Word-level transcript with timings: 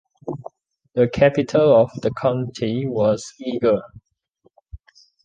The 0.95 1.07
capital 1.07 1.75
of 1.75 1.91
the 2.01 2.09
county 2.09 2.87
was 2.87 3.35
Eger. 3.39 3.83